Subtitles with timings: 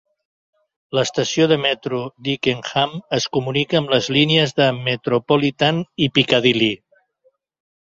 [0.99, 6.75] L'estació de metro d'Ickenham es comunica amb les línies de Metropolitan i Piccadilly.